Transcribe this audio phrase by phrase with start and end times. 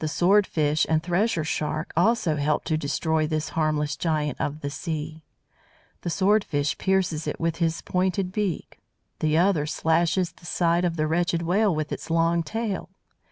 [0.00, 4.76] The Sword fish and Thresher Shark also help to destroy this harmless giant of the
[4.84, 5.22] deep.
[6.00, 8.80] The Sword fish pierces it with his pointed "beak";
[9.20, 12.88] the other slashes the sides of the wretched Whale with its long tail.